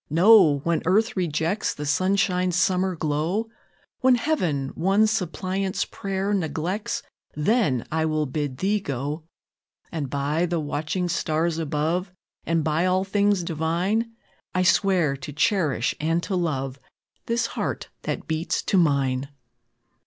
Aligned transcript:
No! 0.09 0.61
When 0.63 0.81
earth 0.87 1.15
rejects 1.15 1.75
The 1.75 1.85
sunshine's 1.85 2.55
summer 2.55 2.95
glow, 2.95 3.49
When 3.99 4.15
Heaven 4.15 4.69
one 4.69 5.05
suppliant's 5.05 5.85
prayer 5.85 6.33
neglects, 6.33 7.03
Then 7.35 7.85
will 7.91 8.23
I 8.23 8.31
bid 8.31 8.57
thee 8.57 8.79
go. 8.79 9.25
And, 9.91 10.09
by 10.09 10.47
the 10.47 10.59
watching 10.59 11.07
stars 11.07 11.59
above, 11.59 12.11
And 12.47 12.63
by 12.63 12.87
all 12.87 13.03
things 13.03 13.43
divine, 13.43 14.13
I 14.55 14.63
swear 14.63 15.15
to 15.17 15.31
cherish 15.31 15.93
and 15.99 16.23
to 16.23 16.35
love 16.35 16.79
This 17.27 17.45
heart 17.53 17.89
that 18.01 18.25
beats 18.27 18.63
to 18.63 18.79
mine!" 18.79 19.29